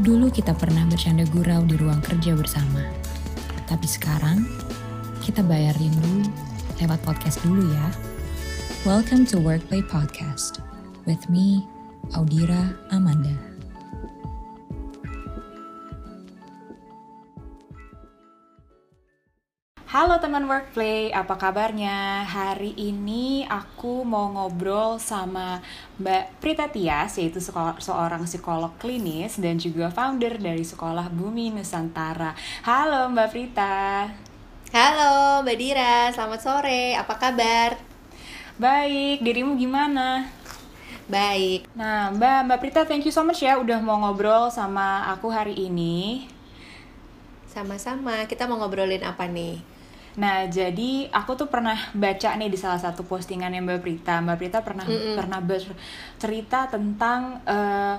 Dulu 0.00 0.32
kita 0.32 0.56
pernah 0.56 0.88
bercanda 0.88 1.28
gurau 1.28 1.68
di 1.68 1.76
ruang 1.76 2.00
kerja 2.00 2.32
bersama. 2.32 2.80
Tapi 3.68 3.84
sekarang, 3.84 4.40
kita 5.20 5.44
bayar 5.44 5.76
rindu 5.76 6.24
lewat 6.80 6.96
podcast 7.04 7.44
dulu 7.44 7.68
ya. 7.68 7.86
Welcome 8.88 9.28
to 9.28 9.36
Workplay 9.36 9.84
Podcast 9.84 10.64
with 11.04 11.20
me, 11.28 11.68
Audira 12.16 12.72
Amanda. 12.88 13.51
Halo 19.92 20.16
teman 20.16 20.48
Workplay, 20.48 21.12
apa 21.12 21.36
kabarnya? 21.36 22.24
Hari 22.24 22.72
ini 22.80 23.44
aku 23.44 24.08
mau 24.08 24.32
ngobrol 24.32 24.96
sama 24.96 25.60
Mbak 26.00 26.40
Prita 26.40 26.64
Tias, 26.72 27.20
yaitu 27.20 27.44
seorang 27.44 28.24
psikolog 28.24 28.72
klinis 28.80 29.36
dan 29.36 29.60
juga 29.60 29.92
founder 29.92 30.40
dari 30.40 30.64
Sekolah 30.64 31.12
Bumi 31.12 31.52
Nusantara. 31.52 32.32
Halo 32.64 33.12
Mbak 33.12 33.28
Prita. 33.36 34.08
Halo 34.72 35.44
Mbak 35.44 35.56
Dira, 35.60 36.08
selamat 36.08 36.40
sore, 36.40 36.96
apa 36.96 37.12
kabar? 37.20 37.76
Baik, 38.56 39.20
dirimu 39.20 39.60
gimana? 39.60 40.24
Baik. 41.04 41.68
Nah, 41.76 42.08
Mbak 42.16 42.38
Mbak 42.48 42.58
Prita, 42.64 42.88
thank 42.88 43.04
you 43.04 43.12
so 43.12 43.20
much 43.20 43.44
ya 43.44 43.60
udah 43.60 43.76
mau 43.84 44.00
ngobrol 44.00 44.48
sama 44.48 45.04
aku 45.12 45.28
hari 45.28 45.52
ini. 45.52 46.24
Sama-sama, 47.44 48.24
kita 48.24 48.48
mau 48.48 48.56
ngobrolin 48.56 49.04
apa 49.04 49.28
nih? 49.28 49.71
Nah, 50.12 50.44
jadi 50.44 51.08
aku 51.08 51.32
tuh 51.40 51.48
pernah 51.48 51.76
baca 51.96 52.36
nih 52.36 52.52
di 52.52 52.58
salah 52.60 52.76
satu 52.76 53.00
postingan 53.04 53.48
yang 53.48 53.64
Mbak 53.64 53.80
Prita. 53.80 54.20
Mbak 54.20 54.36
Prita 54.36 54.58
pernah 54.60 54.84
mm 54.84 54.92
-mm. 54.92 55.14
pernah 55.16 55.40
bercerita 55.40 56.68
tentang 56.68 57.40
uh, 57.48 57.96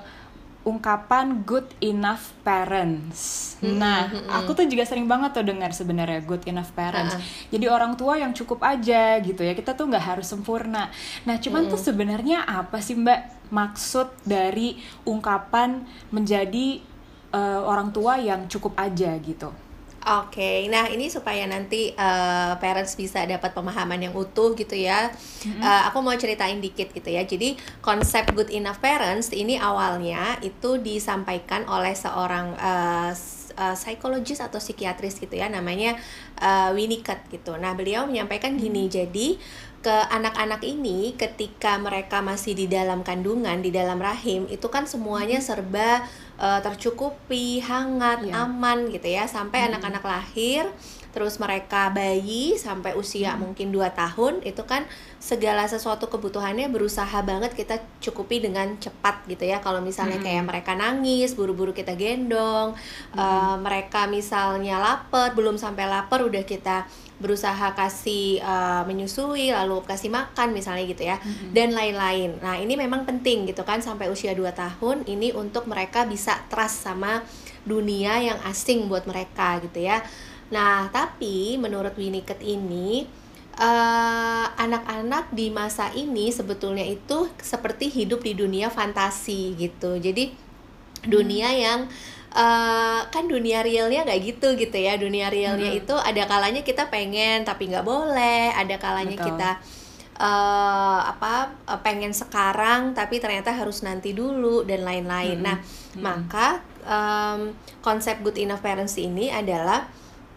ungkapan 0.64 1.42
good 1.44 1.66
enough 1.82 2.32
parents. 2.46 3.54
Mm 3.60 3.66
-hmm. 3.66 3.78
Nah, 3.82 4.02
aku 4.40 4.54
tuh 4.54 4.70
juga 4.70 4.86
sering 4.86 5.10
banget 5.10 5.34
tuh 5.34 5.44
dengar 5.44 5.74
sebenarnya 5.74 6.22
good 6.22 6.46
enough 6.46 6.70
parents. 6.78 7.18
Uh 7.18 7.20
-uh. 7.20 7.50
Jadi 7.50 7.66
orang 7.66 7.98
tua 7.98 8.22
yang 8.22 8.32
cukup 8.32 8.62
aja 8.62 9.18
gitu 9.20 9.42
ya. 9.42 9.58
Kita 9.58 9.74
tuh 9.74 9.90
nggak 9.90 10.06
harus 10.14 10.30
sempurna. 10.30 10.94
Nah, 11.26 11.36
cuman 11.42 11.66
mm 11.66 11.68
-hmm. 11.68 11.74
tuh 11.74 11.82
sebenarnya 11.82 12.46
apa 12.46 12.78
sih 12.78 12.94
Mbak 12.94 13.50
maksud 13.50 14.08
dari 14.22 14.78
ungkapan 15.04 15.82
menjadi 16.14 16.82
uh, 17.34 17.66
orang 17.66 17.90
tua 17.90 18.22
yang 18.22 18.46
cukup 18.46 18.78
aja 18.78 19.18
gitu? 19.18 19.50
Oke, 20.04 20.36
okay. 20.36 20.58
nah 20.68 20.92
ini 20.92 21.08
supaya 21.08 21.48
nanti 21.48 21.96
uh, 21.96 22.60
parents 22.60 23.00
bisa 23.00 23.24
dapat 23.24 23.56
pemahaman 23.56 24.04
yang 24.04 24.12
utuh 24.12 24.52
gitu 24.52 24.76
ya. 24.76 25.08
Mm-hmm. 25.08 25.64
Uh, 25.64 25.82
aku 25.88 26.04
mau 26.04 26.12
ceritain 26.20 26.60
dikit 26.60 26.92
gitu 26.92 27.08
ya. 27.08 27.24
Jadi 27.24 27.56
konsep 27.80 28.28
good 28.36 28.52
enough 28.52 28.84
parents 28.84 29.32
ini 29.32 29.56
awalnya 29.56 30.36
itu 30.44 30.76
disampaikan 30.84 31.64
oleh 31.72 31.96
seorang 31.96 32.52
uh, 32.60 33.16
uh, 33.56 33.76
psikologis 33.80 34.44
atau 34.44 34.60
psikiatris 34.60 35.24
gitu 35.24 35.40
ya, 35.40 35.48
namanya 35.48 35.96
uh, 36.44 36.76
Winnicott 36.76 37.24
gitu. 37.32 37.56
Nah 37.56 37.72
beliau 37.72 38.04
menyampaikan 38.04 38.60
gini, 38.60 38.92
mm-hmm. 38.92 38.98
jadi 39.08 39.28
ke 39.84 39.96
anak-anak 40.12 40.64
ini 40.64 41.12
ketika 41.20 41.76
mereka 41.76 42.24
masih 42.24 42.56
di 42.56 42.72
dalam 42.72 43.04
kandungan 43.04 43.60
di 43.60 43.68
dalam 43.68 44.00
rahim 44.00 44.48
itu 44.48 44.72
kan 44.72 44.88
semuanya 44.88 45.44
serba 45.44 46.08
uh, 46.40 46.60
tercukupi, 46.62 47.62
hangat, 47.62 48.26
yeah. 48.26 48.46
aman 48.46 48.90
gitu 48.90 49.08
ya 49.10 49.30
sampai 49.30 49.70
anak-anak 49.70 50.04
hmm. 50.04 50.12
lahir 50.12 50.64
terus 51.14 51.38
mereka 51.38 51.94
bayi 51.94 52.58
sampai 52.58 52.98
usia 52.98 53.38
hmm. 53.38 53.40
mungkin 53.46 53.70
2 53.70 53.86
tahun 53.94 54.34
itu 54.42 54.66
kan 54.66 54.90
segala 55.22 55.70
sesuatu 55.70 56.10
kebutuhannya 56.10 56.74
berusaha 56.74 57.22
banget 57.22 57.54
kita 57.54 57.78
cukupi 58.02 58.42
dengan 58.42 58.74
cepat 58.82 59.22
gitu 59.30 59.46
ya 59.46 59.62
kalau 59.62 59.78
misalnya 59.80 60.18
hmm. 60.18 60.26
kayak 60.26 60.44
mereka 60.50 60.74
nangis 60.74 61.38
buru-buru 61.38 61.70
kita 61.70 61.94
gendong 61.94 62.74
hmm. 63.14 63.16
uh, 63.16 63.56
mereka 63.62 64.10
misalnya 64.10 64.82
lapar 64.82 65.38
belum 65.38 65.62
sampai 65.62 65.86
lapar 65.86 66.26
udah 66.26 66.42
kita 66.42 66.90
berusaha 67.24 67.72
kasih 67.72 68.44
uh, 68.44 68.84
menyusui 68.84 69.56
lalu 69.56 69.80
kasih 69.88 70.12
makan 70.12 70.52
misalnya 70.52 70.84
gitu 70.84 71.08
ya 71.08 71.16
mm-hmm. 71.16 71.56
dan 71.56 71.72
lain-lain 71.72 72.36
nah 72.44 72.60
ini 72.60 72.76
memang 72.76 73.08
penting 73.08 73.48
gitu 73.48 73.64
kan 73.64 73.80
sampai 73.80 74.12
usia 74.12 74.36
2 74.36 74.44
tahun 74.52 75.08
ini 75.08 75.32
untuk 75.32 75.72
mereka 75.72 76.04
bisa 76.04 76.44
trust 76.52 76.84
sama 76.84 77.24
dunia 77.64 78.20
yang 78.20 78.40
asing 78.44 78.92
buat 78.92 79.08
mereka 79.08 79.64
gitu 79.64 79.88
ya 79.88 80.04
nah 80.52 80.92
tapi 80.92 81.56
menurut 81.56 81.96
Winnicott 81.96 82.44
ini 82.44 83.08
uh, 83.56 84.46
anak-anak 84.60 85.32
di 85.32 85.48
masa 85.48 85.96
ini 85.96 86.30
sebetulnya 86.30 86.84
itu 86.84 87.32
seperti 87.40 87.88
hidup 87.88 88.20
di 88.22 88.36
dunia 88.36 88.68
fantasi 88.68 89.56
gitu 89.56 89.96
jadi 89.98 90.30
dunia 91.08 91.50
hmm. 91.52 91.60
yang 91.60 91.80
uh, 92.34 93.02
kan 93.08 93.26
dunia 93.30 93.62
realnya 93.62 94.04
nggak 94.04 94.22
gitu 94.26 94.58
gitu 94.58 94.78
ya 94.78 94.98
dunia 94.98 95.30
realnya 95.30 95.70
hmm. 95.72 95.80
itu 95.86 95.96
ada 95.96 96.24
kalanya 96.26 96.62
kita 96.66 96.90
pengen 96.90 97.46
tapi 97.46 97.70
nggak 97.70 97.86
boleh 97.86 98.52
ada 98.52 98.76
kalanya 98.82 99.16
Betul. 99.16 99.28
kita 99.38 99.50
uh, 100.18 101.00
apa 101.14 101.54
uh, 101.70 101.80
pengen 101.86 102.12
sekarang 102.12 102.98
tapi 102.98 103.22
ternyata 103.22 103.54
harus 103.54 103.86
nanti 103.86 104.12
dulu 104.12 104.66
dan 104.66 104.84
lain-lain 104.84 105.40
hmm. 105.40 105.46
nah 105.46 105.58
hmm. 105.62 106.02
maka 106.02 106.48
um, 106.84 107.54
konsep 107.86 108.20
good 108.26 108.36
enough 108.42 108.66
parents 108.66 108.98
ini 108.98 109.30
adalah 109.30 109.88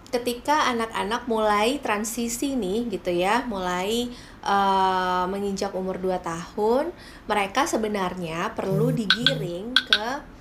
ketika 0.07 0.71
anak-anak 0.71 1.27
mulai 1.27 1.83
transisi 1.83 2.55
nih 2.55 2.87
gitu 2.95 3.11
ya 3.11 3.43
mulai 3.51 4.07
uh, 4.47 5.27
menginjak 5.27 5.75
umur 5.75 5.99
2 5.99 6.15
tahun 6.23 6.95
mereka 7.27 7.67
sebenarnya 7.67 8.55
perlu 8.55 8.95
digiring 8.95 9.75
ke 9.75 10.36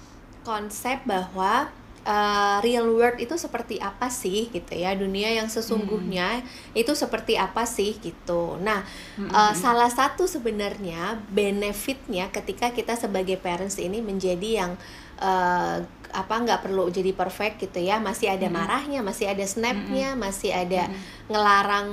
konsep 0.46 1.02
bahwa 1.04 1.74
uh, 2.06 2.58
real 2.62 2.88
world 2.88 3.18
itu 3.18 3.36
seperti 3.36 3.82
apa 3.82 4.08
sih 4.08 4.48
gitu 4.54 4.72
ya 4.78 4.94
dunia 4.94 5.34
yang 5.34 5.50
sesungguhnya 5.50 6.46
hmm. 6.46 6.80
itu 6.80 6.94
seperti 6.94 7.36
apa 7.36 7.66
sih 7.66 7.98
gitu 7.98 8.62
nah 8.62 8.86
hmm. 9.18 9.34
uh, 9.34 9.54
salah 9.58 9.90
satu 9.90 10.30
sebenarnya 10.30 11.20
benefitnya 11.34 12.30
ketika 12.30 12.72
kita 12.72 12.94
sebagai 12.96 13.36
parents 13.42 13.82
ini 13.82 14.00
menjadi 14.00 14.50
yang 14.64 14.72
uh, 15.20 15.84
apa 16.16 16.36
nggak 16.42 16.64
perlu 16.64 16.88
jadi 16.88 17.12
perfect 17.12 17.68
gitu 17.68 17.84
ya. 17.84 18.00
Masih 18.00 18.32
ada 18.32 18.48
marahnya 18.48 19.04
masih 19.04 19.28
ada 19.28 19.44
snapnya 19.44 20.16
masih 20.16 20.56
ada 20.56 20.88
ngelarang 21.28 21.90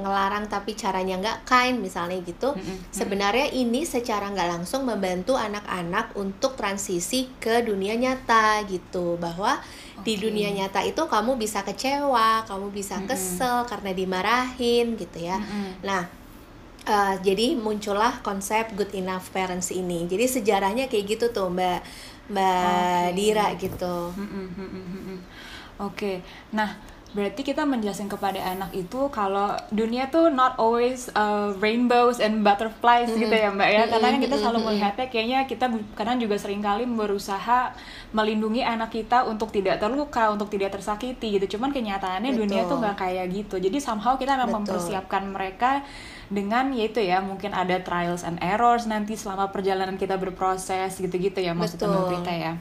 ngelarang 0.00 0.44
tapi 0.46 0.78
caranya 0.78 1.18
nggak 1.18 1.38
kind 1.42 1.82
misalnya 1.82 2.22
gitu. 2.22 2.54
Sebenarnya 2.94 3.50
ini 3.50 3.82
secara 3.82 4.30
nggak 4.30 4.48
langsung 4.58 4.86
membantu 4.86 5.34
anak-anak 5.34 6.14
untuk 6.14 6.54
transisi 6.54 7.26
ke 7.42 7.66
dunia 7.66 7.98
nyata 7.98 8.62
gitu. 8.70 9.18
Bahwa 9.18 9.58
okay. 9.98 10.06
di 10.06 10.14
dunia 10.22 10.54
nyata 10.54 10.86
itu 10.86 11.02
kamu 11.04 11.34
bisa 11.34 11.66
kecewa 11.66 12.46
kamu 12.46 12.70
bisa 12.70 13.02
kesel 13.04 13.66
karena 13.66 13.90
dimarahin 13.90 14.94
gitu 14.94 15.18
ya. 15.26 15.42
Nah 15.82 16.25
Uh, 16.86 17.18
jadi 17.18 17.58
muncullah 17.58 18.22
konsep 18.22 18.70
good 18.78 18.94
enough 18.94 19.34
parents 19.34 19.74
ini. 19.74 20.06
Jadi 20.06 20.30
sejarahnya 20.30 20.86
kayak 20.86 21.18
gitu 21.18 21.26
tuh 21.34 21.50
Mbak 21.50 21.82
Mbak 22.30 22.62
okay. 22.62 23.14
Dira 23.18 23.46
gitu. 23.58 23.96
Oke, 24.14 24.22
okay. 25.76 26.16
nah 26.54 26.78
berarti 27.16 27.40
kita 27.40 27.64
menjelaskan 27.64 28.12
kepada 28.12 28.36
anak 28.44 28.76
itu 28.76 29.08
kalau 29.08 29.56
dunia 29.72 30.12
tuh 30.12 30.28
not 30.28 30.52
always 30.60 31.08
uh, 31.16 31.56
rainbows 31.56 32.20
and 32.20 32.44
butterflies 32.44 33.08
mm 33.08 33.16
-hmm. 33.16 33.22
gitu 33.24 33.34
ya 33.40 33.48
mbak 33.48 33.68
ya 33.72 33.82
karena 33.88 34.06
kan 34.12 34.20
kita 34.20 34.36
selalu 34.36 34.58
melihatnya 34.68 35.06
kayaknya 35.08 35.38
kita 35.48 35.66
karena 35.96 36.14
juga 36.20 36.36
sering 36.36 36.60
kali 36.60 36.84
berusaha 36.84 37.72
melindungi 38.12 38.60
anak 38.60 38.92
kita 38.92 39.24
untuk 39.24 39.48
tidak 39.48 39.80
terluka 39.80 40.28
untuk 40.28 40.52
tidak 40.52 40.76
tersakiti 40.76 41.40
gitu 41.40 41.56
cuman 41.56 41.72
kenyataannya 41.72 42.36
Betul. 42.36 42.42
dunia 42.44 42.62
tuh 42.68 42.76
nggak 42.84 42.96
kayak 43.00 43.26
gitu 43.32 43.56
jadi 43.56 43.80
somehow 43.80 44.20
kita 44.20 44.36
memang 44.36 44.60
mempersiapkan 44.60 45.24
mereka 45.32 45.80
dengan 46.26 46.74
yaitu 46.74 46.98
ya 46.98 47.22
mungkin 47.22 47.54
ada 47.54 47.78
trials 47.80 48.26
and 48.26 48.42
errors 48.42 48.84
nanti 48.84 49.14
selama 49.14 49.54
perjalanan 49.54 49.94
kita 49.94 50.18
berproses 50.18 50.98
gitu-gitu 50.98 51.38
ya 51.38 51.54
maksudnya 51.54 51.86
Mbak 51.86 52.04
Prita 52.10 52.34
ya. 52.34 52.52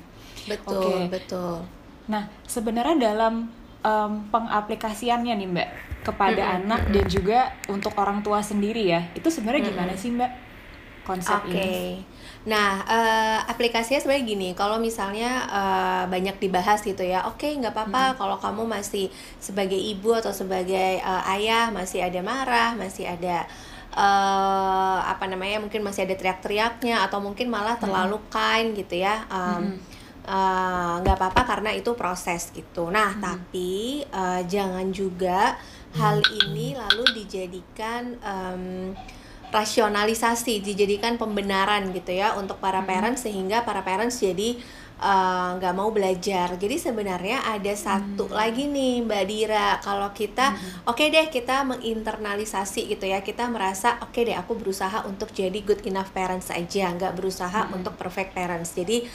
Betul, 0.45 0.77
okay. 0.77 1.01
betul. 1.09 1.65
Nah, 2.05 2.29
sebenarnya 2.45 2.95
dalam 3.01 3.49
um, 3.85 4.25
pengaplikasiannya 4.33 5.37
nih 5.37 5.49
Mbak 5.53 5.69
kepada 6.01 6.41
mm 6.41 6.49
-hmm. 6.49 6.57
anak 6.65 6.81
dan 6.89 7.05
juga 7.05 7.39
untuk 7.69 7.93
orang 8.01 8.25
tua 8.25 8.41
sendiri 8.41 8.89
ya. 8.89 9.01
Itu 9.13 9.29
sebenarnya 9.29 9.69
gimana 9.69 9.93
mm 9.93 9.97
-hmm. 9.97 10.01
sih 10.01 10.17
Mbak 10.17 10.31
konsep 11.05 11.39
okay. 11.45 11.53
ini? 11.53 11.77
Nah, 12.45 12.81
uh, 12.85 13.39
aplikasinya 13.49 14.01
sebenarnya 14.01 14.25
gini, 14.25 14.49
kalau 14.53 14.77
misalnya 14.77 15.49
uh, 15.49 16.03
banyak 16.09 16.37
dibahas 16.37 16.81
gitu 16.81 17.01
ya, 17.01 17.25
oke 17.25 17.41
okay, 17.41 17.57
nggak 17.57 17.73
apa-apa 17.73 18.03
hmm. 18.13 18.17
kalau 18.21 18.37
kamu 18.37 18.63
masih 18.69 19.09
sebagai 19.41 19.77
ibu 19.77 20.13
atau 20.13 20.29
sebagai 20.29 21.01
uh, 21.01 21.25
ayah 21.37 21.73
masih 21.73 22.05
ada 22.05 22.21
marah, 22.21 22.77
masih 22.77 23.09
ada 23.09 23.49
uh, 23.97 25.01
apa 25.09 25.25
namanya, 25.25 25.57
mungkin 25.57 25.81
masih 25.81 26.05
ada 26.05 26.13
teriak-teriaknya 26.13 27.01
atau 27.05 27.17
mungkin 27.17 27.49
malah 27.49 27.81
terlalu 27.81 28.21
hmm. 28.21 28.29
kind 28.29 28.69
gitu 28.77 29.01
ya. 29.01 29.25
Um, 29.29 29.81
nggak 30.25 31.15
uh, 31.15 31.19
apa-apa 31.21 31.41
karena 31.45 31.69
itu 31.71 31.93
proses 31.93 32.49
gitu. 32.49 32.89
Nah, 32.89 33.13
hmm. 33.13 33.21
tapi 33.21 34.01
uh, 34.09 34.41
jangan 34.49 34.89
juga 34.89 35.55
hal 35.95 36.19
ini 36.43 36.75
lalu 36.75 37.23
dijadikan 37.23 38.19
um, 38.19 38.91
rasionalisasi 39.55 40.59
dijadikan 40.59 41.15
pembenaran 41.15 41.87
gitu 41.95 42.11
ya 42.11 42.35
untuk 42.35 42.59
para 42.59 42.83
parents 42.83 43.23
sehingga 43.23 43.63
para 43.63 43.87
parents 43.87 44.19
jadi 44.19 44.59
eh, 44.95 45.49
nggak 45.59 45.73
uh, 45.75 45.77
mau 45.77 45.91
belajar. 45.95 46.55
Jadi 46.59 46.75
sebenarnya 46.75 47.43
ada 47.43 47.71
satu 47.71 48.27
hmm. 48.27 48.35
lagi 48.35 48.63
nih 48.67 49.03
Mbak 49.03 49.23
Dira, 49.27 49.69
kalau 49.79 50.11
kita 50.11 50.55
hmm. 50.55 50.87
oke 50.91 50.99
okay 50.99 51.07
deh 51.11 51.27
kita 51.31 51.63
menginternalisasi 51.67 52.95
gitu 52.95 53.05
ya, 53.07 53.23
kita 53.23 53.47
merasa 53.47 53.99
oke 54.03 54.11
okay 54.11 54.27
deh 54.27 54.35
aku 54.35 54.59
berusaha 54.59 55.07
untuk 55.07 55.31
jadi 55.31 55.59
good 55.63 55.83
enough 55.87 56.11
parents 56.11 56.51
aja, 56.51 56.91
nggak 56.91 57.15
berusaha 57.15 57.71
hmm. 57.71 57.75
untuk 57.79 57.95
perfect 57.95 58.35
parents. 58.35 58.75
Jadi 58.75 59.07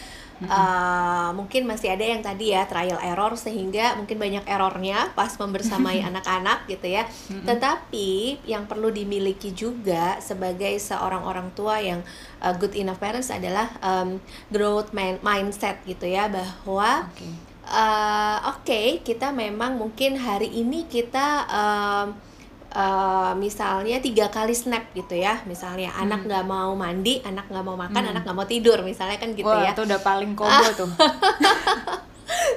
uh, 0.48 1.30
mungkin 1.36 1.68
masih 1.68 1.92
ada 1.92 2.04
yang 2.04 2.24
tadi 2.24 2.56
ya 2.56 2.64
trial 2.64 2.96
error 3.02 3.36
sehingga 3.36 3.98
mungkin 4.00 4.16
banyak 4.16 4.44
errornya 4.48 5.12
pas 5.12 5.34
membersamai 5.36 6.00
anak-anak 6.08 6.64
gitu 6.70 6.86
ya. 6.88 7.04
Tetapi 7.28 8.40
yang 8.48 8.64
perlu 8.64 8.88
dimiliki 8.88 9.52
juga 9.52 10.16
sebagai 10.22 10.76
seorang 10.80 11.26
orang 11.26 11.48
tua 11.52 11.82
yang 11.82 12.00
uh, 12.40 12.54
good 12.56 12.72
enough 12.78 13.02
parents 13.02 13.28
adalah 13.28 13.68
um, 13.84 14.22
growth 14.48 14.94
mindset 14.96 15.82
gitu 15.84 16.08
ya 16.08 16.30
bahwa 16.32 17.10
okay. 17.12 17.32
uh, 17.68 18.38
oke 18.56 18.64
okay, 18.64 18.86
kita 19.04 19.34
memang 19.34 19.76
mungkin 19.76 20.16
hari 20.16 20.48
ini 20.48 20.88
kita 20.88 21.48
um, 21.50 22.29
uh, 22.74 23.32
misalnya 23.34 23.98
tiga 23.98 24.30
kali 24.30 24.54
snap 24.54 24.90
gitu 24.94 25.18
ya 25.18 25.42
misalnya 25.46 25.90
hmm. 25.90 26.02
anak 26.06 26.20
nggak 26.26 26.44
mau 26.46 26.72
mandi 26.78 27.22
anak 27.22 27.46
nggak 27.50 27.64
mau 27.66 27.76
makan 27.78 28.02
hmm. 28.02 28.10
anak 28.14 28.22
nggak 28.26 28.38
mau 28.38 28.48
tidur 28.48 28.78
misalnya 28.86 29.18
kan 29.18 29.34
gitu 29.34 29.48
Wah, 29.48 29.64
ya 29.66 29.72
itu 29.74 29.82
udah 29.86 30.00
paling 30.02 30.32
combo 30.38 30.68
tuh 30.80 30.90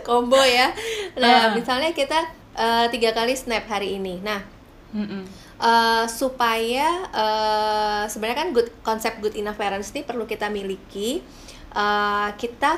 combo 0.07 0.41
ya 0.41 0.69
nah 1.17 1.51
uh. 1.51 1.57
misalnya 1.57 1.91
kita 1.93 2.19
uh, 2.57 2.85
tiga 2.93 3.13
kali 3.13 3.33
snap 3.33 3.65
hari 3.69 3.97
ini 3.97 4.21
nah 4.21 4.41
Uh, 5.63 6.05
supaya 6.05 6.85
uh, 7.09 8.03
sebenarnya 8.05 8.45
kan 8.45 8.49
good 8.53 8.69
konsep 8.85 9.17
good 9.25 9.33
enough 9.33 9.57
parents 9.57 9.89
ini 9.89 10.05
perlu 10.05 10.29
kita 10.29 10.53
miliki 10.53 11.25
uh, 11.73 12.29
kita 12.37 12.77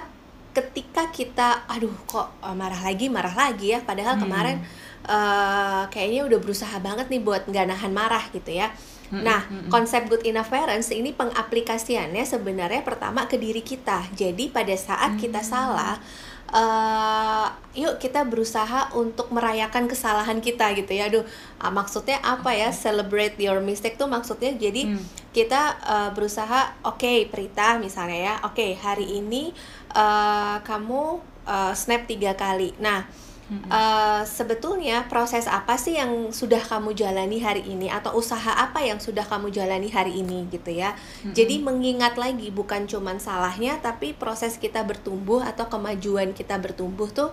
ketika 0.56 1.12
kita 1.12 1.68
aduh 1.68 1.92
kok 2.08 2.40
marah 2.56 2.80
lagi 2.80 3.12
marah 3.12 3.36
lagi 3.36 3.76
ya 3.76 3.84
padahal 3.84 4.16
hmm. 4.16 4.24
kemarin 4.24 4.58
uh, 5.06 5.86
kayaknya 5.94 6.25
udah 6.25 6.40
berusaha 6.42 6.78
banget 6.81 7.07
nih 7.07 7.22
buat 7.22 7.46
nggak 7.48 7.66
nahan 7.69 7.94
marah 7.94 8.25
gitu 8.34 8.52
ya. 8.52 8.74
Nah, 9.13 9.46
konsep 9.69 10.10
good 10.10 10.25
enough 10.25 10.50
parents 10.50 10.90
ini 10.90 11.13
pengaplikasiannya 11.13 12.25
sebenarnya 12.25 12.81
pertama 12.81 13.30
ke 13.30 13.38
diri 13.38 13.62
kita. 13.62 14.02
Jadi 14.18 14.50
pada 14.50 14.74
saat 14.74 15.13
kita 15.22 15.46
salah, 15.46 16.02
uh, 16.50 17.48
yuk 17.78 18.02
kita 18.02 18.25
berusaha 18.25 18.90
untuk 18.98 19.30
merayakan 19.30 19.86
kesalahan 19.86 20.42
kita 20.42 20.74
gitu 20.74 20.90
ya. 20.98 21.08
Aduh, 21.13 21.24
uh, 21.62 21.72
maksudnya 21.72 22.18
apa 22.25 22.50
ya? 22.58 22.74
Celebrate 22.74 23.38
your 23.38 23.62
mistake 23.62 23.96
tuh 23.96 24.10
maksudnya 24.10 24.58
jadi 24.58 24.98
mm. 24.98 25.31
kita 25.38 25.62
uh, 25.86 26.10
berusaha, 26.18 26.74
oke 26.81 27.06
okay, 27.06 27.30
Prita 27.30 27.78
misalnya 27.78 28.19
ya, 28.19 28.34
oke 28.42 28.58
okay, 28.58 28.74
hari 28.74 29.22
ini 29.22 29.54
uh, 29.94 30.66
kamu 30.66 31.22
uh, 31.46 31.74
snap 31.78 32.10
tiga 32.10 32.34
kali. 32.34 32.74
Nah 32.81 33.06
Uh, 33.45 34.25
sebetulnya 34.25 35.06
proses 35.06 35.45
apa 35.45 35.77
sih 35.77 36.01
yang 36.01 36.33
sudah 36.33 36.57
kamu 36.65 36.97
jalani 36.97 37.38
hari 37.38 37.62
ini 37.62 37.94
atau 37.94 38.18
usaha 38.18 38.57
apa 38.57 38.81
yang 38.81 38.97
sudah 38.97 39.21
kamu 39.21 39.53
jalani 39.53 39.94
hari 39.94 40.18
ini 40.18 40.50
gitu 40.50 40.74
ya. 40.74 40.97
Mm-hmm. 40.97 41.33
Jadi 41.38 41.56
mengingat 41.62 42.18
lagi 42.18 42.50
bukan 42.50 42.89
cuman 42.89 43.21
salahnya 43.21 43.77
tapi 43.86 44.18
proses 44.18 44.57
kita 44.57 44.81
bertumbuh 44.81 45.45
atau 45.45 45.69
kemajuan 45.69 46.33
kita 46.33 46.57
bertumbuh 46.57 47.06
tuh 47.13 47.30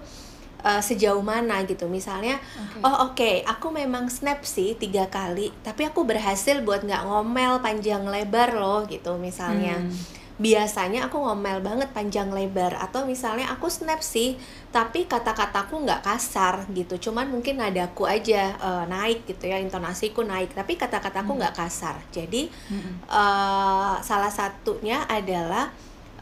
uh, 0.62 0.82
sejauh 0.84 1.24
mana 1.24 1.64
gitu 1.64 1.88
misalnya 1.90 2.38
okay. 2.54 2.80
oh 2.84 2.88
oke 3.10 3.16
okay, 3.16 3.34
aku 3.48 3.72
memang 3.74 4.08
snap 4.08 4.46
sih 4.46 4.78
tiga 4.78 5.10
kali 5.10 5.50
tapi 5.66 5.86
aku 5.86 6.06
berhasil 6.06 6.62
buat 6.62 6.86
nggak 6.86 7.08
ngomel 7.08 7.60
panjang 7.60 8.06
lebar 8.06 8.54
loh 8.56 8.86
gitu 8.86 9.18
misalnya 9.18 9.80
hmm 9.80 10.21
biasanya 10.40 11.12
aku 11.12 11.20
ngomel 11.20 11.60
banget 11.60 11.92
panjang 11.92 12.32
lebar 12.32 12.72
atau 12.80 13.04
misalnya 13.04 13.52
aku 13.52 13.68
snap 13.68 14.00
sih 14.00 14.40
tapi 14.72 15.04
kata-kataku 15.04 15.84
nggak 15.84 16.00
kasar 16.00 16.64
gitu 16.72 17.10
cuman 17.10 17.28
mungkin 17.28 17.60
nadaku 17.60 18.08
aja 18.08 18.56
uh, 18.56 18.84
naik 18.88 19.28
gitu 19.28 19.52
ya 19.52 19.60
intonasiku 19.60 20.24
naik 20.24 20.56
tapi 20.56 20.80
kata-kataku 20.80 21.36
nggak 21.36 21.52
hmm. 21.52 21.62
kasar 21.62 21.96
jadi 22.08 22.48
hmm. 22.48 23.12
uh, 23.12 24.00
salah 24.00 24.32
satunya 24.32 25.04
adalah 25.04 25.68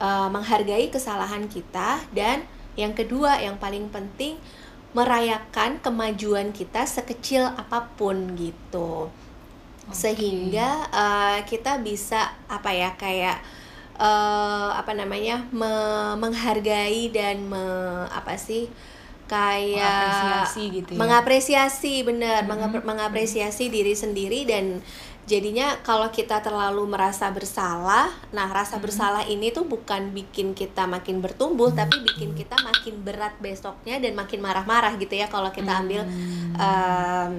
uh, 0.03 0.27
menghargai 0.27 0.91
kesalahan 0.91 1.47
kita 1.47 2.03
dan 2.11 2.43
yang 2.75 2.91
kedua 2.97 3.39
yang 3.39 3.63
paling 3.63 3.87
penting 3.95 4.43
merayakan 4.91 5.79
kemajuan 5.79 6.51
kita 6.51 6.83
sekecil 6.83 7.47
apa 7.55 7.87
pun 7.95 8.35
gitu 8.35 9.07
okay. 9.87 9.95
sehingga 9.95 10.91
uh, 10.91 11.39
kita 11.47 11.79
bisa 11.79 12.35
apa 12.51 12.75
ya 12.75 12.91
kayak 12.99 13.39
uh, 14.01 14.73
apa 14.73 14.97
namanya 14.97 15.45
me 15.53 15.71
menghargai 16.17 17.13
dan 17.13 17.45
me 17.45 17.65
apa 18.09 18.41
sih 18.41 18.73
kayak 19.29 19.79
mengapresiasi 19.79 20.63
gitu 20.75 20.91
ya 20.97 20.99
mengapresiasi 20.99 21.95
benar 22.03 22.41
mm 22.49 22.51
-hmm. 22.51 22.83
mengapresiasi 22.83 23.71
diri 23.71 23.95
sendiri 23.95 24.43
dan 24.49 24.83
jadinya 25.31 25.79
kalau 25.87 26.11
kita 26.11 26.43
terlalu 26.43 26.91
merasa 26.91 27.31
bersalah 27.31 28.11
nah 28.35 28.51
rasa 28.51 28.83
hmm. 28.83 28.83
bersalah 28.83 29.23
ini 29.31 29.55
tuh 29.55 29.63
bukan 29.63 30.11
bikin 30.11 30.59
kita 30.59 30.91
makin 30.91 31.23
bertumbuh 31.23 31.71
tapi 31.71 32.03
bikin 32.03 32.35
kita 32.35 32.59
makin 32.67 32.99
berat 33.07 33.39
besoknya 33.39 34.03
dan 34.03 34.19
makin 34.19 34.43
marah-marah 34.43 34.99
gitu 34.99 35.15
ya 35.15 35.31
kalau 35.31 35.55
kita 35.55 35.71
ambil 35.87 36.03
hmm. 36.03 36.59
um, 36.59 37.33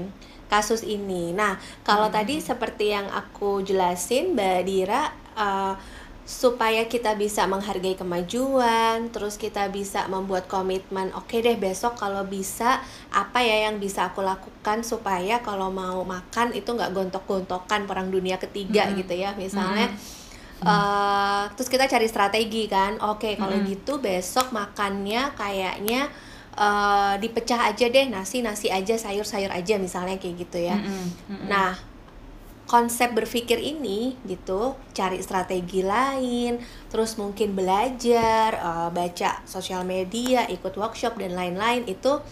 kasus 0.47 0.87
ini 0.87 1.35
nah 1.35 1.59
kalau 1.83 2.07
hmm. 2.07 2.15
tadi 2.15 2.39
seperti 2.39 2.95
yang 2.95 3.11
aku 3.11 3.59
jelasin 3.67 4.39
mbak 4.39 4.63
Dira 4.63 5.11
uh, 5.35 5.75
supaya 6.31 6.87
kita 6.87 7.19
bisa 7.19 7.43
menghargai 7.43 7.99
kemajuan, 7.99 9.11
terus 9.11 9.35
kita 9.35 9.67
bisa 9.67 10.07
membuat 10.07 10.47
komitmen, 10.47 11.11
oke 11.11 11.27
okay 11.27 11.43
deh 11.43 11.59
besok 11.59 11.99
kalau 11.99 12.23
bisa 12.23 12.79
apa 13.11 13.43
ya 13.43 13.67
yang 13.67 13.83
bisa 13.83 14.07
aku 14.07 14.23
lakukan 14.23 14.79
supaya 14.87 15.43
kalau 15.43 15.67
mau 15.67 15.99
makan 16.07 16.55
itu 16.55 16.71
nggak 16.71 16.95
gontok-gontokan 16.95 17.83
perang 17.83 18.07
dunia 18.07 18.39
ketiga 18.39 18.87
mm-hmm. 18.87 18.99
gitu 19.03 19.13
ya 19.19 19.35
misalnya. 19.35 19.91
Mm-hmm. 19.91 20.19
Uh, 20.63 21.51
terus 21.57 21.67
kita 21.67 21.91
cari 21.91 22.07
strategi 22.07 22.71
kan, 22.71 22.95
oke 23.03 23.27
okay, 23.27 23.33
kalau 23.35 23.59
mm-hmm. 23.59 23.71
gitu 23.75 23.99
besok 23.99 24.55
makannya 24.55 25.35
kayaknya 25.35 26.07
uh, 26.55 27.19
dipecah 27.19 27.75
aja 27.75 27.91
deh 27.91 28.07
nasi 28.07 28.39
nasi 28.39 28.71
aja 28.71 28.95
sayur 28.95 29.27
sayur 29.27 29.51
aja 29.51 29.75
misalnya 29.75 30.15
kayak 30.15 30.47
gitu 30.47 30.63
ya. 30.63 30.79
Mm-hmm. 30.79 31.05
Mm-hmm. 31.27 31.47
Nah 31.51 31.90
konsep 32.71 33.11
berpikir 33.11 33.59
ini 33.59 34.15
gitu 34.23 34.79
cari 34.95 35.19
strategi 35.19 35.83
lain 35.83 36.55
terus 36.87 37.19
mungkin 37.19 37.51
belajar 37.51 38.55
uh, 38.63 38.89
baca 38.95 39.43
sosial 39.43 39.83
media 39.83 40.47
ikut 40.47 40.79
workshop 40.79 41.19
dan 41.19 41.35
lain-lain 41.35 41.83
itu 41.91 42.23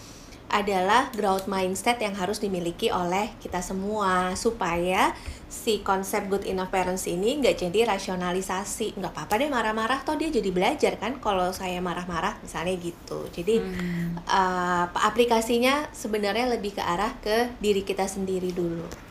adalah 0.50 1.12
growth 1.14 1.46
mindset 1.46 2.02
yang 2.02 2.16
harus 2.18 2.42
dimiliki 2.42 2.90
oleh 2.90 3.30
kita 3.38 3.62
semua 3.62 4.34
supaya 4.34 5.14
si 5.46 5.78
konsep 5.86 6.26
good 6.26 6.42
enough 6.42 6.74
parents 6.74 7.06
ini 7.06 7.38
nggak 7.38 7.54
jadi 7.70 7.94
rasionalisasi. 7.94 8.98
Nggak 8.98 9.14
apa-apa 9.14 9.46
deh 9.46 9.46
marah-marah 9.46 10.02
toh 10.02 10.18
dia 10.18 10.26
jadi 10.26 10.50
belajar 10.50 10.98
kan 10.98 11.22
kalau 11.22 11.54
saya 11.54 11.78
marah-marah 11.78 12.42
misalnya 12.42 12.74
gitu. 12.82 13.30
Jadi 13.30 13.62
hmm. 13.62 14.26
uh, 14.26 14.90
aplikasinya 15.06 15.86
sebenarnya 15.94 16.50
lebih 16.50 16.74
ke 16.74 16.82
arah 16.82 17.14
ke 17.22 17.54
diri 17.62 17.86
kita 17.86 18.10
sendiri 18.10 18.50
dulu 18.50 19.09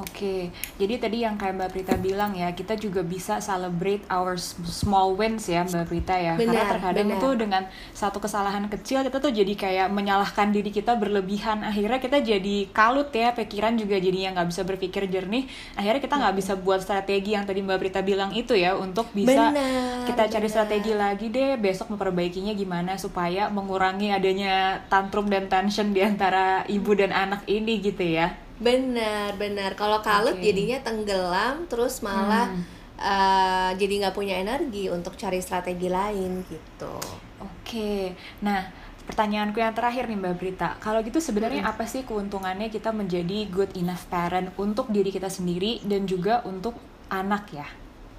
Oke, 0.00 0.48
jadi 0.80 0.96
tadi 0.96 1.28
yang 1.28 1.36
kayak 1.36 1.60
Mbak 1.60 1.70
Prita 1.76 1.94
bilang 2.00 2.32
ya, 2.32 2.48
kita 2.56 2.72
juga 2.80 3.04
bisa 3.04 3.36
celebrate 3.44 4.00
our 4.08 4.40
small 4.64 5.12
wins 5.12 5.44
ya 5.44 5.60
Mbak 5.68 5.84
Prita 5.92 6.16
ya. 6.16 6.40
Benar, 6.40 6.48
Karena 6.56 6.72
terkadang 6.72 7.08
benar. 7.12 7.20
tuh 7.20 7.32
dengan 7.36 7.62
satu 7.92 8.16
kesalahan 8.16 8.64
kecil 8.72 9.04
kita 9.04 9.20
tuh 9.20 9.28
jadi 9.28 9.52
kayak 9.52 9.88
menyalahkan 9.92 10.48
diri 10.56 10.72
kita 10.72 10.96
berlebihan. 10.96 11.60
Akhirnya 11.60 12.00
kita 12.00 12.24
jadi 12.24 12.56
kalut 12.72 13.12
ya, 13.12 13.36
pikiran 13.36 13.76
juga 13.76 14.00
jadi 14.00 14.18
yang 14.30 14.32
nggak 14.40 14.48
bisa 14.48 14.62
berpikir 14.64 15.04
jernih. 15.12 15.44
Akhirnya 15.76 16.00
kita 16.00 16.14
nggak 16.16 16.34
bisa 16.40 16.52
buat 16.56 16.80
strategi 16.80 17.36
yang 17.36 17.44
tadi 17.44 17.60
Mbak 17.60 17.78
Prita 17.78 18.00
bilang 18.00 18.32
itu 18.32 18.56
ya 18.56 18.80
untuk 18.80 19.12
bisa 19.12 19.52
benar, 19.52 20.08
kita 20.08 20.22
cari 20.32 20.48
benar. 20.48 20.54
strategi 20.56 20.92
lagi 20.96 21.26
deh 21.28 21.60
besok 21.60 21.92
memperbaikinya 21.92 22.56
gimana 22.56 22.96
supaya 22.96 23.52
mengurangi 23.52 24.16
adanya 24.16 24.80
tantrum 24.88 25.28
dan 25.28 25.52
tension 25.52 25.92
di 25.92 26.00
antara 26.00 26.64
ibu 26.72 26.96
dan 26.96 27.12
anak 27.12 27.44
ini 27.44 27.84
gitu 27.84 28.00
ya. 28.00 28.32
Benar, 28.60 29.40
benar. 29.40 29.72
Kalau 29.72 30.04
kalut 30.04 30.36
okay. 30.36 30.52
jadinya 30.52 30.78
tenggelam, 30.84 31.64
terus 31.64 32.04
malah 32.04 32.52
hmm. 32.52 32.62
uh, 33.00 33.70
jadi 33.80 34.04
nggak 34.04 34.14
punya 34.14 34.36
energi 34.36 34.92
untuk 34.92 35.16
cari 35.16 35.40
strategi 35.40 35.88
lain 35.88 36.44
gitu. 36.44 36.94
Oke, 37.40 37.64
okay. 37.64 38.02
nah 38.44 38.68
pertanyaanku 39.08 39.64
yang 39.64 39.72
terakhir 39.72 40.04
nih 40.12 40.20
Mbak 40.20 40.34
Brita, 40.36 40.76
kalau 40.76 41.00
gitu 41.00 41.24
sebenarnya 41.24 41.64
hmm. 41.64 41.72
apa 41.72 41.88
sih 41.88 42.04
keuntungannya 42.04 42.68
kita 42.68 42.92
menjadi 42.92 43.48
good 43.48 43.72
enough 43.80 44.04
parent 44.12 44.52
untuk 44.60 44.92
diri 44.92 45.08
kita 45.08 45.32
sendiri 45.32 45.80
dan 45.88 46.04
juga 46.04 46.44
untuk 46.44 46.76
anak 47.08 47.48
ya? 47.56 47.68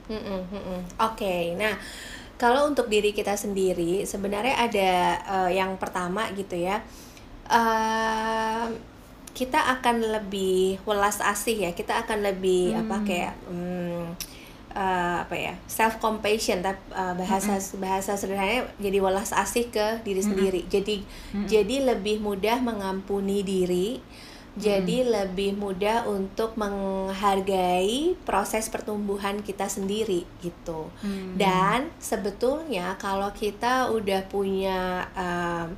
Hmm, 0.10 0.26
hmm, 0.26 0.44
hmm. 0.50 0.82
Oke, 1.06 1.22
okay. 1.22 1.44
nah 1.54 1.78
kalau 2.42 2.66
untuk 2.66 2.90
diri 2.90 3.14
kita 3.14 3.38
sendiri 3.38 4.10
sebenarnya 4.10 4.58
ada 4.58 4.92
uh, 5.30 5.52
yang 5.54 5.78
pertama 5.78 6.34
gitu 6.34 6.58
ya. 6.58 6.82
Uh, 7.46 8.74
kita 9.32 9.60
akan 9.80 10.04
lebih 10.20 10.82
welas 10.84 11.24
asih 11.24 11.70
ya 11.70 11.72
kita 11.72 12.04
akan 12.04 12.24
lebih 12.24 12.76
hmm. 12.76 12.82
apa 12.86 12.98
kayak 13.08 13.34
hmm, 13.48 14.04
uh, 14.76 15.18
apa 15.28 15.36
ya 15.36 15.54
self 15.68 16.00
compassion 16.00 16.64
tapi 16.64 16.80
uh, 16.96 17.14
bahasa 17.16 17.60
mm 17.60 17.62
-hmm. 17.62 17.80
bahasa 17.80 18.12
sederhananya 18.16 18.68
jadi 18.80 18.98
welas 19.04 19.32
asih 19.36 19.68
ke 19.72 20.04
diri 20.04 20.22
sendiri 20.24 20.62
mm 20.64 20.68
-hmm. 20.68 20.74
jadi 20.74 20.96
mm 20.98 21.08
-hmm. 21.08 21.48
jadi 21.48 21.76
lebih 21.96 22.18
mudah 22.24 22.58
mengampuni 22.64 23.44
diri 23.44 24.00
jadi 24.52 25.08
hmm. 25.08 25.12
lebih 25.16 25.56
mudah 25.56 26.04
untuk 26.12 26.60
menghargai 26.60 28.20
proses 28.28 28.68
pertumbuhan 28.68 29.40
kita 29.40 29.72
sendiri 29.72 30.28
gitu 30.44 30.92
hmm. 31.00 31.40
dan 31.40 31.88
sebetulnya 32.04 33.00
kalau 33.00 33.32
kita 33.32 33.88
udah 33.96 34.28
punya 34.28 35.08
uh, 35.16 35.72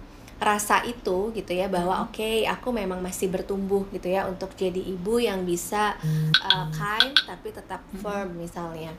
rasa 0.43 0.83
itu 0.83 1.31
gitu 1.31 1.51
ya 1.55 1.71
bahwa 1.71 1.95
hmm. 1.97 2.05
oke 2.11 2.15
okay, 2.19 2.43
aku 2.45 2.69
memang 2.75 2.99
masih 2.99 3.31
bertumbuh 3.31 3.87
gitu 3.95 4.11
ya 4.11 4.27
untuk 4.27 4.51
jadi 4.59 4.79
ibu 4.79 5.17
yang 5.17 5.47
bisa 5.47 5.95
uh, 6.43 6.67
kind 6.75 7.15
tapi 7.23 7.55
tetap 7.55 7.81
hmm. 7.89 7.99
firm 8.03 8.29
misalnya. 8.37 8.91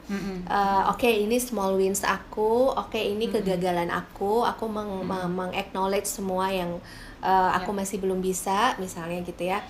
Uh, 0.49 0.91
oke 0.91 1.05
okay, 1.05 1.23
ini 1.23 1.37
small 1.37 1.77
wins 1.77 2.03
aku 2.03 2.73
oke 2.73 2.91
okay, 2.91 3.13
ini 3.13 3.29
kegagalan 3.29 3.93
aku 3.93 4.43
aku 4.43 4.65
meng, 4.67 5.05
meng, 5.05 5.29
meng 5.31 5.53
acknowledge 5.53 6.09
semua 6.09 6.49
yang 6.51 6.81
uh, 7.21 7.51
aku 7.57 7.71
masih 7.77 8.01
belum 8.01 8.25
bisa 8.25 8.75
misalnya 8.81 9.21
gitu 9.25 9.45
ya 9.45 9.61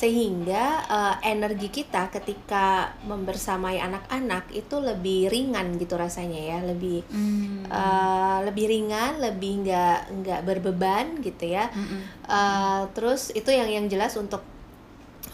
sehingga 0.00 0.80
uh, 0.88 1.14
energi 1.20 1.68
kita 1.68 2.08
ketika 2.08 2.96
membersamai 3.04 3.76
anak-anak 3.76 4.48
itu 4.56 4.80
lebih 4.80 5.28
ringan 5.28 5.76
gitu 5.76 6.00
rasanya 6.00 6.40
ya 6.40 6.58
lebih 6.64 7.04
mm. 7.04 7.68
uh, 7.68 8.40
lebih 8.48 8.64
ringan 8.64 9.20
lebih 9.20 9.68
nggak 9.68 10.00
nggak 10.24 10.40
berbeban 10.48 11.20
gitu 11.20 11.52
ya 11.52 11.68
mm 11.68 11.84
-mm. 11.84 12.00
Uh, 12.30 12.86
terus 12.94 13.34
itu 13.34 13.50
yang 13.50 13.68
yang 13.68 13.86
jelas 13.90 14.14
untuk 14.14 14.40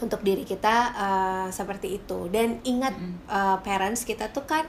untuk 0.01 0.21
diri 0.21 0.45
kita 0.45 0.75
uh, 0.93 1.47
seperti 1.49 2.01
itu. 2.01 2.29
Dan 2.29 2.61
ingat 2.63 2.93
mm 2.95 3.15
uh, 3.27 3.57
parents 3.65 4.07
kita 4.07 4.29
tuh 4.31 4.45
kan 4.47 4.63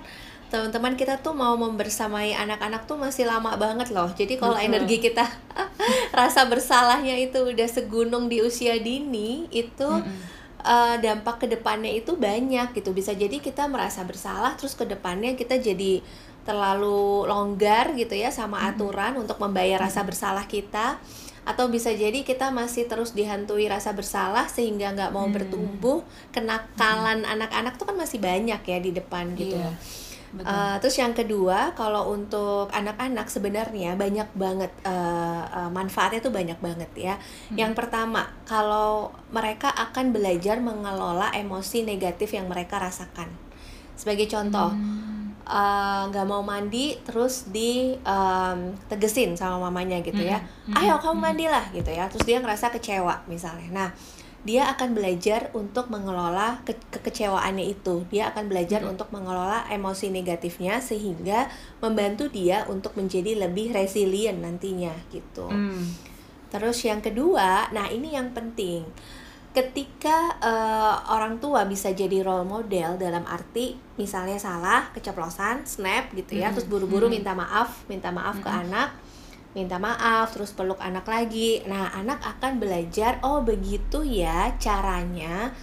teman-teman 0.48 0.96
kita 0.96 1.20
tuh 1.20 1.36
mau 1.36 1.52
membersamai 1.60 2.32
anak-anak 2.32 2.88
tuh 2.88 2.96
masih 2.96 3.28
lama 3.28 3.52
banget 3.60 3.92
loh. 3.92 4.08
Jadi 4.16 4.40
kalau 4.40 4.56
energi 4.56 4.96
kita 4.98 5.28
rasa 6.18 6.48
bersalahnya 6.48 7.20
itu 7.20 7.44
udah 7.44 7.68
segunung 7.68 8.32
di 8.32 8.40
usia 8.40 8.80
dini 8.80 9.44
itu 9.52 9.88
mm 9.88 10.40
uh, 10.64 10.96
dampak 10.98 11.44
ke 11.44 11.46
depannya 11.46 11.92
itu 11.92 12.16
banyak 12.16 12.74
gitu. 12.74 12.90
Bisa 12.96 13.14
jadi 13.14 13.38
kita 13.38 13.68
merasa 13.70 14.02
bersalah 14.02 14.56
terus 14.58 14.74
ke 14.74 14.88
depannya 14.88 15.36
kita 15.36 15.60
jadi 15.60 16.02
terlalu 16.48 17.28
longgar 17.28 17.92
gitu 17.92 18.16
ya 18.16 18.32
sama 18.32 18.64
aturan 18.64 19.12
mm 19.12 19.16
-hmm. 19.20 19.22
untuk 19.28 19.36
membayar 19.36 19.84
rasa 19.84 20.00
bersalah 20.00 20.48
kita 20.48 20.96
atau 21.48 21.72
bisa 21.72 21.88
jadi 21.96 22.20
kita 22.20 22.52
masih 22.52 22.84
terus 22.84 23.16
dihantui 23.16 23.72
rasa 23.72 23.96
bersalah 23.96 24.44
sehingga 24.52 24.92
nggak 24.92 25.16
mau 25.16 25.24
hmm. 25.24 25.34
bertumbuh 25.34 26.04
kenakalan 26.28 27.24
anak-anak 27.24 27.72
hmm. 27.72 27.80
tuh 27.80 27.86
kan 27.88 27.96
masih 27.96 28.20
banyak 28.20 28.60
ya 28.60 28.78
di 28.84 28.90
depan 28.92 29.32
gitu 29.32 29.56
yeah. 29.56 29.72
Uh, 30.28 30.76
terus 30.84 31.00
yang 31.00 31.16
kedua, 31.16 31.72
kalau 31.72 32.12
untuk 32.12 32.68
anak-anak 32.68 33.32
sebenarnya 33.32 33.96
banyak 33.96 34.28
banget 34.36 34.68
uh, 34.84 35.40
uh, 35.48 35.70
manfaatnya 35.72 36.20
tuh 36.20 36.28
banyak 36.28 36.60
banget 36.60 36.90
ya. 36.92 37.14
Hmm. 37.16 37.56
Yang 37.56 37.72
pertama, 37.80 38.28
kalau 38.44 39.08
mereka 39.32 39.72
akan 39.72 40.12
belajar 40.12 40.60
mengelola 40.60 41.32
emosi 41.32 41.80
negatif 41.80 42.36
yang 42.36 42.44
mereka 42.44 42.76
rasakan. 42.76 43.32
Sebagai 43.96 44.28
contoh, 44.28 44.76
nggak 45.48 46.24
hmm. 46.24 46.28
uh, 46.28 46.36
mau 46.36 46.44
mandi 46.44 46.92
terus 47.08 47.48
di 47.48 47.96
um, 48.04 48.76
tegesin 48.92 49.32
sama 49.32 49.56
mamanya 49.68 50.04
gitu 50.04 50.20
ya. 50.20 50.44
Hmm. 50.68 50.76
Ayo 50.76 51.00
kamu 51.00 51.16
mandilah 51.24 51.64
gitu 51.72 51.88
ya. 51.88 52.04
Terus 52.12 52.28
dia 52.28 52.38
ngerasa 52.44 52.68
kecewa 52.68 53.24
misalnya. 53.24 53.68
Nah 53.72 53.88
dia 54.44 54.70
akan 54.70 54.94
belajar 54.94 55.50
untuk 55.56 55.90
mengelola 55.90 56.60
ke 56.62 56.76
kekecewaannya 56.92 57.64
itu. 57.64 58.04
Dia 58.12 58.30
akan 58.30 58.46
belajar 58.46 58.84
hmm. 58.84 58.92
untuk 58.92 59.08
mengelola 59.08 59.64
emosi 59.72 60.12
negatifnya 60.12 60.84
sehingga 60.84 61.48
membantu 61.80 62.28
dia 62.28 62.68
untuk 62.68 62.94
menjadi 62.94 63.48
lebih 63.48 63.72
resilient 63.72 64.44
nantinya 64.44 64.92
gitu. 65.10 65.48
Hmm. 65.48 65.84
Terus 66.48 66.80
yang 66.84 67.00
kedua, 67.04 67.72
nah 67.72 67.88
ini 67.88 68.16
yang 68.16 68.32
penting. 68.32 68.84
Ketika 69.48 70.38
uh, 70.38 70.94
orang 71.16 71.40
tua 71.42 71.64
bisa 71.64 71.90
jadi 71.90 72.22
role 72.22 72.46
model 72.46 73.00
dalam 73.00 73.24
arti 73.26 73.74
misalnya 73.96 74.38
salah, 74.38 74.92
keceplosan, 74.94 75.66
snap 75.66 76.12
gitu 76.14 76.38
ya, 76.38 76.52
hmm. 76.52 76.54
terus 76.54 76.66
buru-buru 76.68 77.08
hmm. 77.08 77.14
minta 77.18 77.32
maaf, 77.34 77.82
minta 77.90 78.12
maaf 78.14 78.38
hmm. 78.38 78.44
ke 78.44 78.50
anak 78.50 78.90
minta 79.56 79.80
maaf 79.80 80.36
terus 80.36 80.52
peluk 80.52 80.76
anak 80.78 81.08
lagi 81.08 81.64
nah 81.64 81.88
anak 81.96 82.20
akan 82.20 82.60
belajar 82.60 83.16
oh 83.24 83.40
begitu 83.40 84.04
ya 84.04 84.52
caranya 84.60 85.56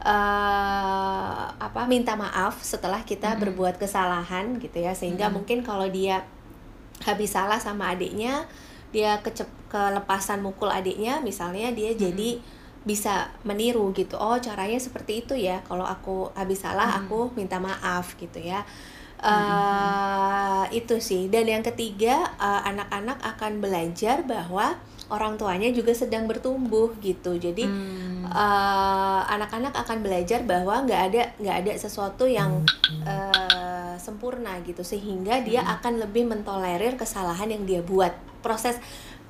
uh, 0.00 1.50
apa 1.52 1.82
minta 1.90 2.14
maaf 2.14 2.62
setelah 2.62 3.02
kita 3.02 3.28
mm 3.28 3.34
-hmm. 3.34 3.42
berbuat 3.42 3.74
kesalahan 3.82 4.56
gitu 4.56 4.78
ya 4.78 4.94
sehingga 4.94 5.26
mm 5.26 5.30
-hmm. 5.30 5.36
mungkin 5.36 5.58
kalau 5.66 5.90
dia 5.90 6.22
habis 7.02 7.34
salah 7.34 7.58
sama 7.58 7.90
adiknya 7.90 8.46
dia 8.94 9.18
kecep 9.24 9.48
kelepasan 9.72 10.44
mukul 10.44 10.70
adiknya 10.70 11.18
misalnya 11.18 11.74
dia 11.74 11.90
mm 11.90 11.96
-hmm. 11.98 12.04
jadi 12.08 12.30
bisa 12.82 13.30
meniru 13.46 13.94
gitu. 13.94 14.18
Oh 14.18 14.38
caranya 14.38 14.78
seperti 14.78 15.22
itu 15.22 15.34
ya. 15.38 15.62
Kalau 15.66 15.86
aku 15.86 16.34
habis 16.34 16.62
salah 16.62 16.86
mm 16.86 16.94
-hmm. 16.94 17.02
aku 17.06 17.18
minta 17.38 17.58
maaf 17.62 18.18
gitu 18.18 18.42
ya. 18.42 18.66
Uh, 19.22 20.66
itu 20.74 20.98
sih. 20.98 21.30
Dan 21.30 21.46
yang 21.46 21.62
ketiga 21.62 22.26
eh, 22.42 22.60
anak-anak 22.74 23.22
uh, 23.22 23.30
akan 23.30 23.62
belajar 23.62 24.26
bahwa 24.26 24.74
orang 25.14 25.38
tuanya 25.38 25.70
juga 25.70 25.94
sedang 25.94 26.26
bertumbuh 26.26 26.90
gitu. 26.98 27.38
Jadi 27.38 27.68
hmm. 27.68 28.26
uh, 28.26 29.22
anak-anak 29.30 29.78
akan 29.78 30.02
belajar 30.02 30.42
bahwa 30.42 30.82
nggak 30.88 31.02
ada 31.12 31.22
nggak 31.38 31.56
ada 31.62 31.72
sesuatu 31.78 32.26
yang 32.26 32.66
uh, 33.06 33.94
sempurna 34.00 34.58
gitu. 34.66 34.82
Sehingga 34.82 35.44
dia 35.46 35.62
hmm. 35.62 35.72
akan 35.78 35.92
lebih 36.02 36.26
mentolerir 36.26 36.98
kesalahan 36.98 37.46
yang 37.46 37.62
dia 37.62 37.78
buat. 37.84 38.10
Proses 38.42 38.74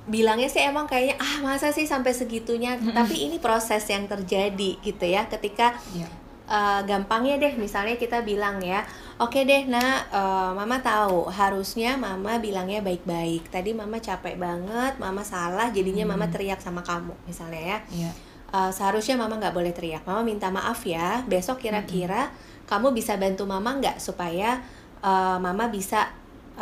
bilangnya 0.03 0.51
sih 0.51 0.59
emang 0.63 0.83
kayaknya 0.83 1.15
ah 1.19 1.35
masa 1.39 1.71
sih 1.71 1.87
sampai 1.87 2.11
segitunya 2.11 2.75
-hmm. 2.75 2.91
tapi 2.91 3.31
ini 3.31 3.37
proses 3.39 3.87
yang 3.87 4.03
terjadi 4.05 4.79
gitu 4.83 5.05
ya 5.07 5.27
ketika 5.31 5.75
yeah 5.95 6.23
uh, 6.47 6.81
gampangnya 6.83 7.39
deh 7.39 7.53
misalnya 7.55 7.95
kita 7.95 8.23
bilang 8.25 8.59
ya 8.63 8.83
oke 9.19 9.31
okay 9.31 9.43
deh 9.47 9.63
nah 9.69 10.03
uh, 10.11 10.51
mama 10.55 10.79
tahu 10.79 11.29
harusnya 11.31 11.95
mama 11.95 12.39
bilangnya 12.39 12.83
baik-baik 12.83 13.47
tadi 13.51 13.71
mama 13.71 13.99
capek 13.99 14.35
banget 14.35 14.99
mama 14.99 15.23
salah 15.23 15.71
jadinya 15.71 16.07
hmm. 16.07 16.13
mama 16.15 16.25
teriak 16.27 16.59
sama 16.59 16.81
kamu 16.83 17.13
misalnya 17.27 17.61
ya 17.61 17.79
yeah. 17.93 18.13
uh, 18.51 18.71
seharusnya 18.73 19.15
mama 19.15 19.39
nggak 19.39 19.55
boleh 19.55 19.71
teriak 19.71 20.03
mama 20.03 20.21
minta 20.25 20.49
maaf 20.51 20.83
ya 20.83 21.23
besok 21.27 21.63
kira-kira 21.63 22.29
hmm. 22.29 22.67
kamu 22.67 22.91
bisa 22.95 23.15
bantu 23.15 23.47
mama 23.47 23.79
nggak 23.79 23.97
supaya 24.01 24.59
uh, 25.03 25.37
mama 25.39 25.69
bisa 25.71 26.11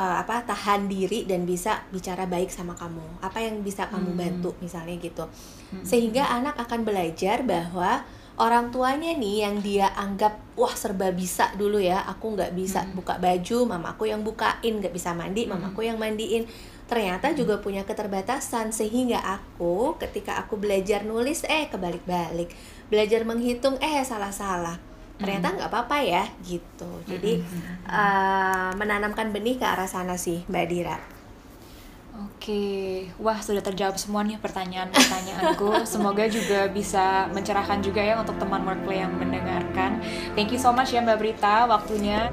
uh, 0.02 0.16
apa 0.26 0.42
tahan 0.50 0.90
diri 0.90 1.30
dan 1.30 1.46
bisa 1.46 1.86
bicara 1.94 2.26
baik 2.26 2.50
sama 2.50 2.74
kamu 2.74 3.22
apa 3.22 3.38
yang 3.38 3.62
bisa 3.62 3.86
kamu 3.86 4.18
hmm. 4.18 4.20
bantu 4.20 4.52
misalnya 4.58 4.98
gitu 4.98 5.30
hmm. 5.30 5.86
sehingga 5.86 6.26
anak 6.34 6.58
akan 6.58 6.82
belajar 6.82 7.46
bahwa 7.46 8.02
orang 8.42 8.74
tuanya 8.74 9.14
nih 9.14 9.46
yang 9.46 9.62
dia 9.62 9.94
anggap 9.94 10.42
wah 10.58 10.74
serba 10.74 11.14
bisa 11.14 11.54
dulu 11.54 11.78
ya 11.78 12.02
aku 12.10 12.34
nggak 12.34 12.58
bisa 12.58 12.82
hmm. 12.82 12.98
buka 12.98 13.22
baju 13.22 13.58
mamaku 13.78 14.10
yang 14.10 14.26
bukain 14.26 14.82
nggak 14.82 14.94
bisa 14.96 15.14
mandi 15.14 15.46
hmm. 15.46 15.54
mamaku 15.54 15.86
yang 15.86 16.02
mandiin 16.02 16.50
ternyata 16.90 17.32
hmm. 17.32 17.38
juga 17.38 17.56
punya 17.62 17.86
keterbatasan 17.86 18.74
sehingga 18.74 19.22
aku 19.22 20.02
ketika 20.02 20.42
aku 20.42 20.58
belajar 20.58 21.06
nulis 21.06 21.46
eh 21.46 21.70
kebalik-balik 21.70 22.50
belajar 22.90 23.22
menghitung 23.24 23.78
eh 23.78 24.02
salah-salah 24.02 24.91
ternyata 25.22 25.48
hmm. 25.54 25.56
nggak 25.62 25.70
apa-apa 25.72 25.98
ya 26.02 26.24
gitu 26.44 26.92
jadi 27.06 27.46
uh, 27.88 28.74
menanamkan 28.76 29.30
benih 29.30 29.62
ke 29.62 29.66
arah 29.66 29.88
sana 29.88 30.18
sih 30.18 30.44
mbak 30.50 30.68
Dira 30.68 30.98
Oke, 32.12 33.08
wah 33.18 33.38
sudah 33.38 33.62
terjawab 33.66 33.98
semua 33.98 34.22
nih 34.22 34.38
pertanyaan-pertanyaanku. 34.42 35.82
Semoga 35.94 36.26
juga 36.30 36.70
bisa 36.70 37.26
mencerahkan 37.34 37.82
juga 37.82 38.02
ya 38.02 38.18
untuk 38.18 38.38
teman 38.38 38.62
workplay 38.62 39.02
yang 39.02 39.14
mendengarkan. 39.14 40.02
Thank 40.34 40.54
you 40.54 40.60
so 40.62 40.74
much 40.74 40.94
ya 40.94 41.06
Mbak 41.06 41.18
Brita 41.18 41.66
waktunya. 41.66 42.30